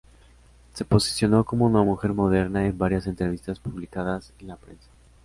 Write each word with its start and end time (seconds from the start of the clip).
Se 0.73 0.83
posicionó 0.83 1.43
como 1.43 1.65
una 1.67 1.83
"mujer 1.83 2.11
moderna" 2.15 2.65
en 2.65 2.75
varias 2.75 3.05
entrevistas 3.05 3.59
publicadas 3.59 4.33
en 4.39 4.47
la 4.47 4.55
prensa. 4.55 4.89